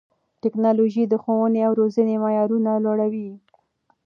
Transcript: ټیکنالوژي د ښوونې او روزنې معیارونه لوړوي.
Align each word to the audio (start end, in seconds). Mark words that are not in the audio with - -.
ټیکنالوژي 0.41 1.03
د 1.07 1.13
ښوونې 1.23 1.61
او 1.67 1.71
روزنې 1.79 2.15
معیارونه 2.23 2.71
لوړوي. 2.85 3.29